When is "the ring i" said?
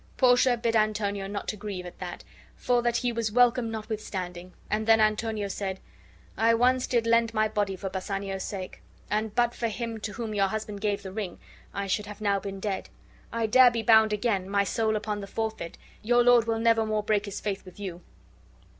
11.03-11.85